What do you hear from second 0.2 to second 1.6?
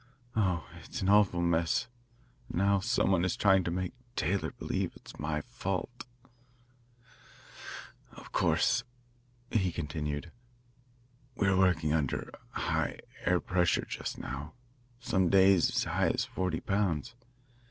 Oh, it's an awful